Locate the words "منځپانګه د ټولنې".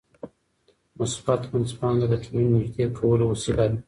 1.53-2.49